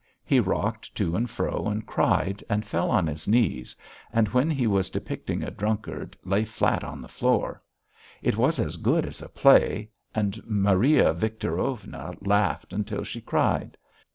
He 0.25 0.39
rocked 0.39 0.95
to 0.95 1.15
and 1.15 1.29
fro 1.29 1.67
and 1.67 1.85
cried, 1.85 2.43
and 2.49 2.65
fell 2.65 2.89
on 2.89 3.05
his 3.05 3.27
knees, 3.27 3.75
and 4.11 4.27
when 4.29 4.49
he 4.49 4.65
was 4.65 4.89
depicting 4.89 5.43
a 5.43 5.51
drunkard, 5.51 6.17
lay 6.25 6.43
flat 6.43 6.83
on 6.83 7.03
the 7.03 7.07
floor. 7.07 7.61
It 8.23 8.35
was 8.35 8.57
as 8.59 8.77
good 8.77 9.05
as 9.05 9.21
a 9.21 9.29
play, 9.29 9.91
and 10.15 10.41
Maria 10.47 11.13
Victorovna 11.13 12.15
laughed 12.19 12.73
until 12.73 13.03
she 13.03 13.21
cried. 13.21 13.77